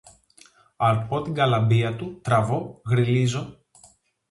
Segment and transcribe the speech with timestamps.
[0.77, 3.57] Αρπώ την γκαλαμπία του, τραβώ, γρυλίζω